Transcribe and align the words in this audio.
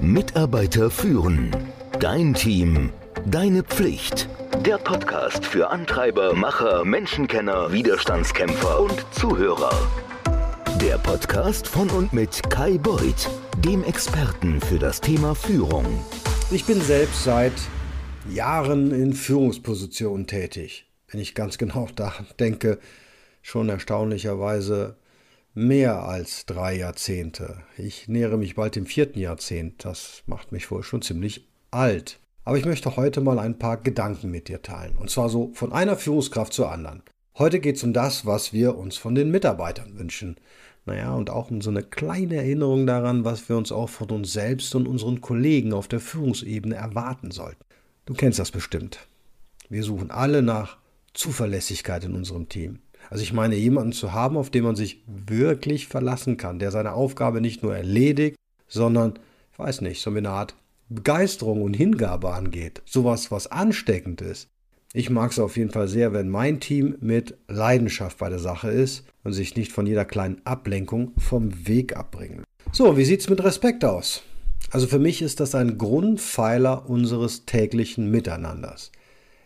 Mitarbeiter 0.00 0.90
führen. 0.90 1.54
Dein 1.98 2.34
Team. 2.34 2.90
Deine 3.26 3.62
Pflicht. 3.62 4.28
Der 4.64 4.78
Podcast 4.78 5.44
für 5.44 5.70
Antreiber, 5.70 6.34
Macher, 6.34 6.84
Menschenkenner, 6.84 7.72
Widerstandskämpfer 7.72 8.80
und 8.80 9.04
Zuhörer. 9.12 9.72
Der 10.80 10.98
Podcast 10.98 11.68
von 11.68 11.90
und 11.90 12.12
mit 12.12 12.42
Kai 12.50 12.78
Beuth, 12.78 13.28
dem 13.58 13.84
Experten 13.84 14.60
für 14.60 14.78
das 14.78 15.00
Thema 15.00 15.34
Führung. 15.34 15.86
Ich 16.50 16.64
bin 16.64 16.80
selbst 16.80 17.24
seit 17.24 17.52
Jahren 18.28 18.90
in 18.92 19.12
Führungspositionen 19.12 20.26
tätig. 20.26 20.86
Wenn 21.08 21.20
ich 21.20 21.34
ganz 21.34 21.58
genau 21.58 21.88
denke, 22.40 22.78
schon 23.42 23.68
erstaunlicherweise 23.68 24.96
mehr 25.54 26.04
als 26.04 26.46
drei 26.46 26.76
Jahrzehnte. 26.76 27.58
Ich 27.76 28.08
nähere 28.08 28.38
mich 28.38 28.54
bald 28.54 28.76
dem 28.76 28.86
vierten 28.86 29.18
Jahrzehnt. 29.18 29.84
Das 29.84 30.22
macht 30.26 30.52
mich 30.52 30.70
wohl 30.70 30.82
schon 30.82 31.02
ziemlich 31.02 31.48
alt. 31.70 32.20
Aber 32.44 32.56
ich 32.58 32.64
möchte 32.64 32.96
heute 32.96 33.20
mal 33.20 33.38
ein 33.38 33.58
paar 33.58 33.76
Gedanken 33.76 34.30
mit 34.30 34.48
dir 34.48 34.62
teilen. 34.62 34.96
Und 34.96 35.10
zwar 35.10 35.28
so 35.28 35.50
von 35.54 35.72
einer 35.72 35.96
Führungskraft 35.96 36.52
zur 36.52 36.70
anderen. 36.70 37.02
Heute 37.38 37.60
geht 37.60 37.76
es 37.76 37.84
um 37.84 37.92
das, 37.92 38.26
was 38.26 38.52
wir 38.52 38.76
uns 38.76 38.96
von 38.96 39.14
den 39.14 39.30
Mitarbeitern 39.30 39.98
wünschen. 39.98 40.36
Naja, 40.86 41.14
und 41.14 41.30
auch 41.30 41.50
um 41.50 41.60
so 41.60 41.70
eine 41.70 41.82
kleine 41.82 42.36
Erinnerung 42.36 42.86
daran, 42.86 43.24
was 43.24 43.48
wir 43.48 43.56
uns 43.56 43.70
auch 43.70 43.88
von 43.88 44.10
uns 44.10 44.32
selbst 44.32 44.74
und 44.74 44.88
unseren 44.88 45.20
Kollegen 45.20 45.72
auf 45.72 45.88
der 45.88 46.00
Führungsebene 46.00 46.74
erwarten 46.74 47.30
sollten. 47.30 47.64
Du 48.06 48.14
kennst 48.14 48.38
das 48.38 48.50
bestimmt. 48.50 49.06
Wir 49.68 49.84
suchen 49.84 50.10
alle 50.10 50.42
nach 50.42 50.78
Zuverlässigkeit 51.12 52.04
in 52.04 52.14
unserem 52.14 52.48
Team. 52.48 52.80
Also 53.08 53.22
ich 53.22 53.32
meine, 53.32 53.56
jemanden 53.56 53.92
zu 53.92 54.12
haben, 54.12 54.36
auf 54.36 54.50
den 54.50 54.64
man 54.64 54.76
sich 54.76 55.02
wirklich 55.06 55.88
verlassen 55.88 56.36
kann, 56.36 56.58
der 56.58 56.70
seine 56.70 56.92
Aufgabe 56.92 57.40
nicht 57.40 57.62
nur 57.62 57.76
erledigt, 57.76 58.36
sondern, 58.68 59.18
ich 59.52 59.58
weiß 59.58 59.80
nicht, 59.80 60.00
so 60.00 60.10
eine 60.10 60.30
Art 60.30 60.54
Begeisterung 60.88 61.62
und 61.62 61.74
Hingabe 61.74 62.32
angeht. 62.32 62.82
Sowas, 62.84 63.30
was 63.30 63.46
ansteckend 63.46 64.20
ist. 64.20 64.48
Ich 64.92 65.08
mag 65.08 65.30
es 65.30 65.38
auf 65.38 65.56
jeden 65.56 65.70
Fall 65.70 65.86
sehr, 65.86 66.12
wenn 66.12 66.28
mein 66.28 66.58
Team 66.58 66.96
mit 67.00 67.38
Leidenschaft 67.46 68.18
bei 68.18 68.28
der 68.28 68.40
Sache 68.40 68.70
ist 68.70 69.04
und 69.22 69.32
sich 69.32 69.54
nicht 69.54 69.70
von 69.70 69.86
jeder 69.86 70.04
kleinen 70.04 70.40
Ablenkung 70.44 71.12
vom 71.16 71.68
Weg 71.68 71.96
abbringen. 71.96 72.42
So, 72.72 72.96
wie 72.96 73.04
sieht 73.04 73.20
es 73.20 73.30
mit 73.30 73.42
Respekt 73.44 73.84
aus? 73.84 74.22
Also 74.72 74.88
für 74.88 74.98
mich 74.98 75.22
ist 75.22 75.38
das 75.38 75.54
ein 75.54 75.78
Grundpfeiler 75.78 76.88
unseres 76.88 77.44
täglichen 77.46 78.10
Miteinanders. 78.10 78.90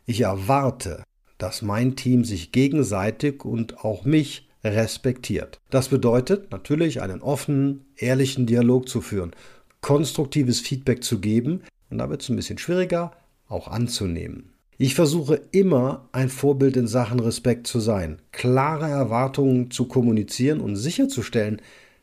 Ich 0.07 0.23
erwarte, 0.23 1.03
dass 1.39 1.63
mein 1.63 1.97
Team 1.97 2.25
sich 2.25 2.53
gegenseitig 2.53 3.45
und 3.45 3.85
auch 3.85 4.05
mich 4.05 4.49
respektiert. 4.63 5.61
Das 5.71 5.89
bedeutet 5.89 6.51
natürlich 6.51 7.03
einen 7.03 7.21
offenen, 7.21 7.85
ehrlichen 7.97 8.47
Dialog 8.47 8.89
zu 8.89 9.01
führen, 9.01 9.33
konstruktives 9.81 10.61
Feedback 10.61 11.05
zu 11.05 11.21
geben 11.21 11.63
und 11.91 11.99
da 11.99 12.09
wird 12.09 12.23
es 12.23 12.29
ein 12.29 12.37
bisschen 12.37 12.59
schwieriger, 12.59 13.13
auch 13.49 13.69
anzunehmen. 13.69 14.55
Ich 14.77 14.95
versuche 14.95 15.41
immer 15.53 16.09
ein 16.11 16.29
Vorbild 16.29 16.77
in 16.77 16.89
Sachen 16.89 17.21
Respekt 17.21 17.67
zu 17.67 17.79
sein, 17.79 18.21
klare 18.33 18.89
Erwartungen 18.89 19.71
zu 19.71 19.87
kommunizieren 19.87 20.61
und 20.61 20.75
sicherzustellen, 20.75 21.63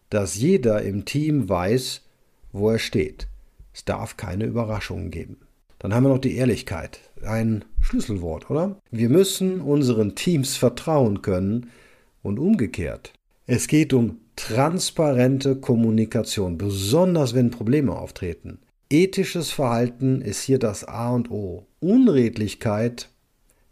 dass 0.09 0.36
jeder 0.36 0.82
im 0.82 1.04
Team 1.04 1.50
weiß, 1.50 2.02
wo 2.54 2.70
er 2.70 2.80
steht. 2.80 3.28
Es 3.74 3.84
darf 3.84 4.16
keine 4.16 4.46
Überraschungen 4.46 5.12
geben. 5.12 5.38
Dann 5.82 5.96
haben 5.96 6.04
wir 6.04 6.10
noch 6.10 6.20
die 6.20 6.36
Ehrlichkeit. 6.36 7.00
Ein 7.26 7.66
Schlüsselwort, 7.80 8.52
oder? 8.52 8.78
Wir 8.92 9.10
müssen 9.10 9.62
unseren 9.62 10.14
Teams 10.14 10.56
vertrauen 10.56 11.24
können 11.24 11.72
und 12.22 12.38
umgekehrt. 12.38 13.14
Es 13.48 13.68
geht 13.68 13.92
um 13.92 14.20
transparente 14.36 15.56
Kommunikation, 15.56 16.59
besonders 16.59 17.34
wenn 17.34 17.50
Probleme 17.50 17.96
auftreten. 17.96 18.59
Ethisches 18.92 19.50
Verhalten 19.50 20.22
ist 20.22 20.44
hier 20.44 20.59
das 20.59 20.84
A 20.84 21.09
und 21.09 21.32
O. 21.32 21.66
Unredlichkeit, 21.80 23.09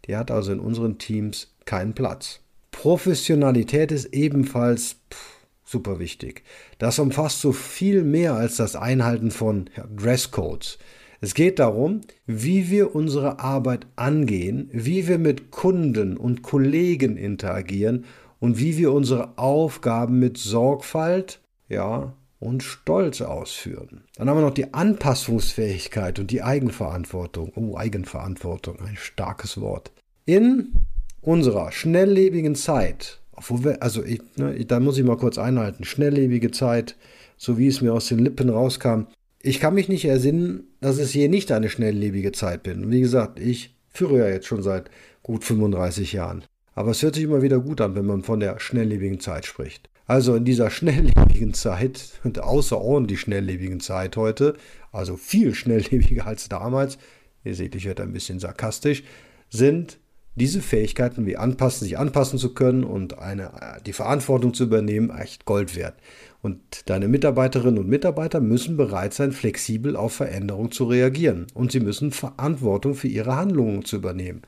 die 0.06 0.16
hat 0.16 0.32
also 0.32 0.52
in 0.52 0.58
unseren 0.58 0.98
Teams 0.98 1.54
keinen 1.64 1.94
Platz. 1.94 2.40
Professionalität 2.72 3.92
ist 3.92 4.06
ebenfalls 4.06 4.96
pff, 5.12 5.46
super 5.64 6.00
wichtig. 6.00 6.42
Das 6.78 6.98
umfasst 6.98 7.40
so 7.40 7.52
viel 7.52 8.02
mehr 8.02 8.34
als 8.34 8.56
das 8.56 8.74
Einhalten 8.74 9.30
von 9.30 9.70
Dresscodes. 9.96 10.78
Es 11.22 11.34
geht 11.34 11.58
darum, 11.58 12.00
wie 12.26 12.70
wir 12.70 12.94
unsere 12.94 13.40
Arbeit 13.40 13.86
angehen, 13.96 14.70
wie 14.72 15.06
wir 15.06 15.18
mit 15.18 15.50
Kunden 15.50 16.16
und 16.16 16.42
Kollegen 16.42 17.18
interagieren 17.18 18.06
und 18.38 18.58
wie 18.58 18.78
wir 18.78 18.92
unsere 18.92 19.36
Aufgaben 19.36 20.18
mit 20.18 20.38
Sorgfalt, 20.38 21.40
ja, 21.68 22.14
und 22.38 22.62
Stolz 22.62 23.20
ausführen. 23.20 24.04
Dann 24.16 24.30
haben 24.30 24.38
wir 24.38 24.46
noch 24.46 24.54
die 24.54 24.72
Anpassungsfähigkeit 24.72 26.18
und 26.18 26.30
die 26.30 26.42
Eigenverantwortung. 26.42 27.52
Oh, 27.54 27.76
Eigenverantwortung, 27.76 28.80
ein 28.80 28.96
starkes 28.96 29.60
Wort. 29.60 29.92
In 30.24 30.72
unserer 31.20 31.70
schnelllebigen 31.70 32.54
Zeit, 32.54 33.20
obwohl 33.32 33.64
wir, 33.64 33.82
also 33.82 34.02
ich, 34.02 34.22
ne, 34.36 34.64
da 34.64 34.80
muss 34.80 34.96
ich 34.96 35.04
mal 35.04 35.18
kurz 35.18 35.36
einhalten, 35.36 35.84
schnelllebige 35.84 36.50
Zeit, 36.50 36.96
so 37.36 37.58
wie 37.58 37.66
es 37.66 37.82
mir 37.82 37.92
aus 37.92 38.08
den 38.08 38.20
Lippen 38.20 38.48
rauskam, 38.48 39.02
ich 39.42 39.60
kann 39.60 39.74
mich 39.74 39.90
nicht 39.90 40.06
ersinnen, 40.06 40.69
dass 40.80 40.98
es 40.98 41.10
hier 41.10 41.28
nicht 41.28 41.52
eine 41.52 41.68
schnelllebige 41.68 42.32
Zeit 42.32 42.62
bin. 42.62 42.90
Wie 42.90 43.00
gesagt, 43.00 43.38
ich 43.38 43.76
führe 43.88 44.18
ja 44.18 44.28
jetzt 44.28 44.46
schon 44.46 44.62
seit 44.62 44.90
gut 45.22 45.44
35 45.44 46.12
Jahren. 46.12 46.44
Aber 46.74 46.90
es 46.90 47.02
hört 47.02 47.14
sich 47.14 47.24
immer 47.24 47.42
wieder 47.42 47.60
gut 47.60 47.80
an, 47.80 47.94
wenn 47.94 48.06
man 48.06 48.22
von 48.22 48.40
der 48.40 48.58
schnelllebigen 48.58 49.20
Zeit 49.20 49.46
spricht. 49.46 49.88
Also 50.06 50.34
in 50.34 50.44
dieser 50.44 50.70
schnelllebigen 50.70 51.54
Zeit 51.54 52.18
und 52.24 52.40
außerordentlich 52.40 53.20
schnelllebigen 53.20 53.78
Zeit 53.78 54.16
heute, 54.16 54.56
also 54.90 55.16
viel 55.16 55.54
schnelllebiger 55.54 56.26
als 56.26 56.48
damals, 56.48 56.98
ihr 57.44 57.54
seht, 57.54 57.76
ich 57.76 57.84
werde 57.84 58.02
ein 58.02 58.12
bisschen 58.12 58.40
sarkastisch, 58.40 59.04
sind 59.50 59.99
diese 60.34 60.62
Fähigkeiten 60.62 61.26
wie 61.26 61.36
anpassen, 61.36 61.84
sich 61.84 61.98
anpassen 61.98 62.38
zu 62.38 62.54
können 62.54 62.84
und 62.84 63.18
eine, 63.18 63.50
die 63.84 63.92
Verantwortung 63.92 64.54
zu 64.54 64.64
übernehmen, 64.64 65.10
echt 65.10 65.44
Gold 65.44 65.76
wert. 65.76 65.94
Und 66.42 66.88
deine 66.88 67.08
Mitarbeiterinnen 67.08 67.78
und 67.78 67.88
Mitarbeiter 67.88 68.40
müssen 68.40 68.76
bereit 68.76 69.12
sein, 69.12 69.32
flexibel 69.32 69.96
auf 69.96 70.14
Veränderungen 70.14 70.70
zu 70.70 70.84
reagieren. 70.84 71.46
Und 71.52 71.72
sie 71.72 71.80
müssen 71.80 72.12
Verantwortung 72.12 72.94
für 72.94 73.08
ihre 73.08 73.36
Handlungen 73.36 73.84
zu 73.84 73.96
übernehmen. 73.96 74.42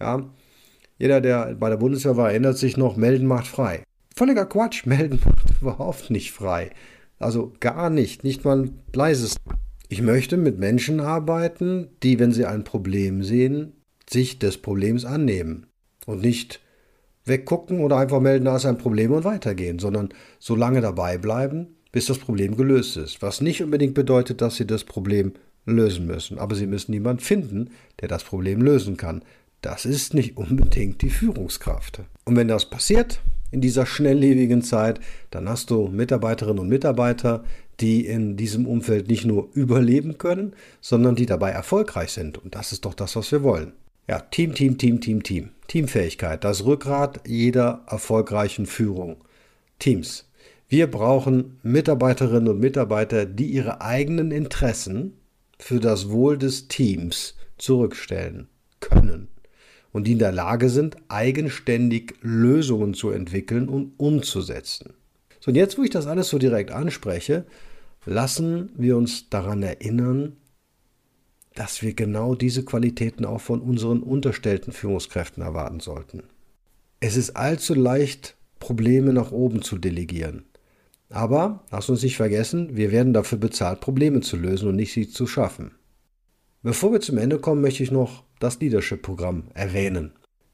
Ja, 0.00 0.28
jeder, 0.98 1.20
der 1.20 1.54
bei 1.54 1.68
der 1.68 1.76
Bundeswehr 1.76 2.16
war, 2.16 2.30
erinnert 2.30 2.58
sich 2.58 2.76
noch, 2.76 2.96
melden 2.96 3.26
macht 3.26 3.46
frei. 3.46 3.84
Völliger 4.16 4.46
Quatsch, 4.46 4.86
melden 4.86 5.20
macht 5.24 5.60
überhaupt 5.60 6.10
nicht 6.10 6.32
frei. 6.32 6.70
Also 7.18 7.52
gar 7.60 7.90
nicht, 7.90 8.24
nicht 8.24 8.44
mal 8.44 8.70
leises. 8.92 9.36
Ich 9.88 10.02
möchte 10.02 10.36
mit 10.36 10.58
Menschen 10.58 10.98
arbeiten, 11.00 11.88
die, 12.02 12.18
wenn 12.18 12.32
sie 12.32 12.44
ein 12.44 12.64
Problem 12.64 13.22
sehen, 13.22 13.72
sich 14.08 14.38
des 14.38 14.58
Problems 14.58 15.04
annehmen 15.04 15.66
und 16.06 16.22
nicht 16.22 16.60
weggucken 17.24 17.80
oder 17.80 17.96
einfach 17.96 18.20
melden, 18.20 18.44
da 18.44 18.56
ist 18.56 18.66
ein 18.66 18.78
Problem 18.78 19.12
und 19.12 19.24
weitergehen, 19.24 19.78
sondern 19.78 20.10
so 20.38 20.54
lange 20.54 20.80
dabei 20.80 21.18
bleiben, 21.18 21.76
bis 21.92 22.06
das 22.06 22.18
Problem 22.18 22.56
gelöst 22.56 22.96
ist. 22.96 23.20
Was 23.22 23.40
nicht 23.40 23.62
unbedingt 23.62 23.94
bedeutet, 23.94 24.40
dass 24.40 24.56
sie 24.56 24.66
das 24.66 24.84
Problem 24.84 25.32
lösen 25.64 26.06
müssen, 26.06 26.38
aber 26.38 26.54
sie 26.54 26.66
müssen 26.66 26.92
jemanden 26.92 27.22
finden, 27.22 27.70
der 28.00 28.08
das 28.08 28.22
Problem 28.22 28.62
lösen 28.62 28.96
kann. 28.96 29.22
Das 29.60 29.84
ist 29.84 30.14
nicht 30.14 30.36
unbedingt 30.36 31.02
die 31.02 31.10
Führungskraft. 31.10 32.02
Und 32.24 32.36
wenn 32.36 32.48
das 32.48 32.70
passiert 32.70 33.20
in 33.50 33.60
dieser 33.60 33.86
schnelllebigen 33.86 34.62
Zeit, 34.62 35.00
dann 35.30 35.48
hast 35.48 35.70
du 35.70 35.88
Mitarbeiterinnen 35.88 36.60
und 36.60 36.68
Mitarbeiter, 36.68 37.44
die 37.80 38.06
in 38.06 38.36
diesem 38.36 38.66
Umfeld 38.66 39.08
nicht 39.08 39.24
nur 39.24 39.48
überleben 39.54 40.18
können, 40.18 40.54
sondern 40.80 41.16
die 41.16 41.26
dabei 41.26 41.50
erfolgreich 41.50 42.10
sind. 42.10 42.38
Und 42.38 42.54
das 42.54 42.72
ist 42.72 42.84
doch 42.84 42.94
das, 42.94 43.16
was 43.16 43.32
wir 43.32 43.42
wollen. 43.42 43.72
Ja, 44.08 44.20
Team, 44.20 44.54
Team, 44.54 44.78
Team, 44.78 45.00
Team, 45.00 45.22
Team. 45.22 45.50
Teamfähigkeit, 45.66 46.44
das 46.44 46.64
Rückgrat 46.64 47.26
jeder 47.26 47.84
erfolgreichen 47.88 48.66
Führung. 48.66 49.16
Teams. 49.80 50.30
Wir 50.68 50.88
brauchen 50.88 51.58
Mitarbeiterinnen 51.64 52.48
und 52.48 52.60
Mitarbeiter, 52.60 53.26
die 53.26 53.46
ihre 53.46 53.80
eigenen 53.80 54.30
Interessen 54.30 55.14
für 55.58 55.80
das 55.80 56.08
Wohl 56.08 56.38
des 56.38 56.68
Teams 56.68 57.36
zurückstellen 57.58 58.48
können 58.78 59.28
und 59.92 60.06
die 60.06 60.12
in 60.12 60.18
der 60.18 60.32
Lage 60.32 60.70
sind, 60.70 60.96
eigenständig 61.08 62.14
Lösungen 62.20 62.94
zu 62.94 63.10
entwickeln 63.10 63.68
und 63.68 63.92
umzusetzen. 63.96 64.94
So, 65.40 65.50
und 65.50 65.56
jetzt, 65.56 65.78
wo 65.78 65.82
ich 65.82 65.90
das 65.90 66.06
alles 66.06 66.28
so 66.28 66.38
direkt 66.38 66.70
anspreche, 66.70 67.44
lassen 68.04 68.70
wir 68.76 68.96
uns 68.96 69.30
daran 69.30 69.62
erinnern, 69.62 70.36
dass 71.56 71.82
wir 71.82 71.94
genau 71.94 72.34
diese 72.34 72.64
Qualitäten 72.64 73.24
auch 73.24 73.40
von 73.40 73.60
unseren 73.60 74.02
unterstellten 74.02 74.72
Führungskräften 74.72 75.42
erwarten 75.42 75.80
sollten. 75.80 76.22
Es 77.00 77.16
ist 77.16 77.30
allzu 77.30 77.74
leicht, 77.74 78.36
Probleme 78.60 79.12
nach 79.12 79.32
oben 79.32 79.62
zu 79.62 79.78
delegieren. 79.78 80.44
Aber, 81.08 81.64
lass 81.70 81.88
uns 81.88 82.02
nicht 82.02 82.16
vergessen, 82.16 82.76
wir 82.76 82.92
werden 82.92 83.12
dafür 83.12 83.38
bezahlt, 83.38 83.80
Probleme 83.80 84.20
zu 84.20 84.36
lösen 84.36 84.68
und 84.68 84.76
nicht 84.76 84.92
sie 84.92 85.08
zu 85.08 85.26
schaffen. 85.26 85.72
Bevor 86.62 86.92
wir 86.92 87.00
zum 87.00 87.16
Ende 87.18 87.38
kommen, 87.38 87.62
möchte 87.62 87.82
ich 87.82 87.90
noch 87.90 88.24
das 88.38 88.60
Leadership-Programm 88.60 89.44
erwähnen. 89.54 90.12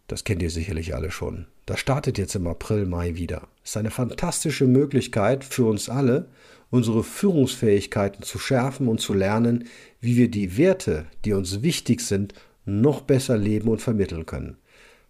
Das 0.08 0.24
kennt 0.24 0.42
ihr 0.42 0.50
sicherlich 0.50 0.94
alle 0.94 1.10
schon. 1.10 1.46
Das 1.66 1.80
startet 1.80 2.18
jetzt 2.18 2.34
im 2.34 2.46
April, 2.46 2.86
Mai 2.86 3.16
wieder. 3.16 3.48
Es 3.64 3.70
ist 3.70 3.76
eine 3.76 3.90
fantastische 3.90 4.66
Möglichkeit 4.66 5.44
für 5.44 5.64
uns 5.64 5.88
alle, 5.88 6.28
unsere 6.72 7.04
Führungsfähigkeiten 7.04 8.24
zu 8.24 8.38
schärfen 8.38 8.88
und 8.88 9.00
zu 9.00 9.12
lernen, 9.12 9.68
wie 10.00 10.16
wir 10.16 10.28
die 10.28 10.56
Werte, 10.56 11.04
die 11.24 11.34
uns 11.34 11.62
wichtig 11.62 12.00
sind, 12.00 12.32
noch 12.64 13.02
besser 13.02 13.36
leben 13.36 13.68
und 13.68 13.82
vermitteln 13.82 14.26
können. 14.26 14.56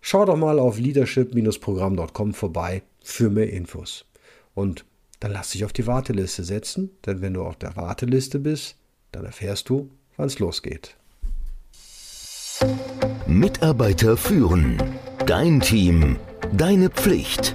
Schau 0.01 0.25
doch 0.25 0.37
mal 0.37 0.59
auf 0.59 0.79
leadership-programm.com 0.79 2.35
vorbei 2.35 2.83
für 3.03 3.31
mehr 3.31 3.51
Infos. 3.51 4.05
Und 4.55 4.85
dann 5.21 5.33
lass 5.33 5.51
dich 5.51 5.65
auf 5.65 5.73
die 5.73 5.87
Warteliste 5.87 6.43
setzen, 6.43 6.91
denn 7.07 7.23
wenn 7.23 7.35
du 7.35 7.43
auf 7.43 7.57
der 7.57 7.77
Warteliste 7.77 8.41
bist, 8.41 8.75
dann 9.13 9.25
erfährst 9.25 9.69
du, 9.69 9.89
wann 10.17 10.27
es 10.27 10.41
losgeht. 10.41 10.97
Mitarbeiter 13.29 14.17
führen. 14.17 14.83
Dein 15.27 15.61
Team. 15.61 16.17
Deine 16.53 16.91
Pflicht. 16.91 17.55